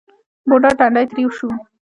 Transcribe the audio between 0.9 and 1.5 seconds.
ترېو شو.